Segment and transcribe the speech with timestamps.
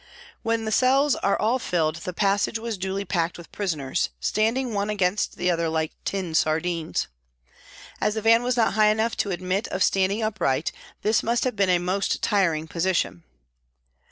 [0.41, 4.89] When the cells were all filled the passage was duly packed with prisoners, standing one
[4.89, 7.07] against the other like tinned sardines.
[8.01, 10.71] As the van was not high enough to admit of standing upright,
[11.03, 13.21] this must have been a most tiring position.